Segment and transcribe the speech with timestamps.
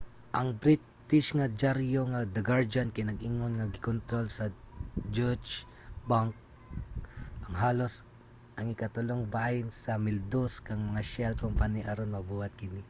[0.37, 4.45] ang british nga dyaryo nga the guardian kay nag-ingon nga gikontrol sa
[5.15, 5.55] deutsche
[6.09, 6.31] bank
[7.45, 7.93] ang halos
[8.57, 12.79] ang ikatulong bahin sa 1200 ka mga shell company aron mabuhat kini